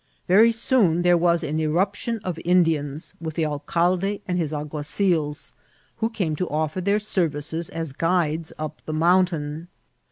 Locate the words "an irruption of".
1.43-2.39